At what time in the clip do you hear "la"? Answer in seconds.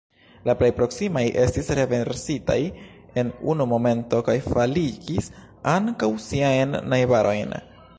0.49-0.53